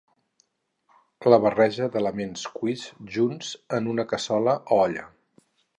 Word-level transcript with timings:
la 1.33 1.39
barreja 1.43 1.89
d'elements 1.97 2.47
cuits 2.57 2.89
junts 3.19 3.55
en 3.81 3.95
una 3.95 4.11
cassola 4.15 4.61
o 4.79 4.83
olla 4.89 5.11